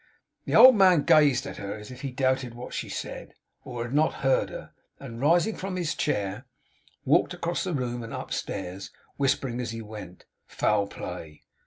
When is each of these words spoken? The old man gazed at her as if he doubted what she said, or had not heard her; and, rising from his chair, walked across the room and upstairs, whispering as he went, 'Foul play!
The 0.45 0.55
old 0.55 0.75
man 0.75 1.03
gazed 1.03 1.45
at 1.45 1.57
her 1.57 1.75
as 1.75 1.91
if 1.91 2.01
he 2.01 2.09
doubted 2.11 2.55
what 2.55 2.73
she 2.73 2.89
said, 2.89 3.35
or 3.63 3.83
had 3.83 3.93
not 3.93 4.13
heard 4.25 4.49
her; 4.49 4.73
and, 4.99 5.21
rising 5.21 5.55
from 5.55 5.75
his 5.75 5.93
chair, 5.93 6.45
walked 7.05 7.35
across 7.35 7.63
the 7.63 7.73
room 7.75 8.01
and 8.01 8.11
upstairs, 8.11 8.89
whispering 9.17 9.61
as 9.61 9.69
he 9.69 9.81
went, 9.83 10.25
'Foul 10.47 10.87
play! 10.87 11.43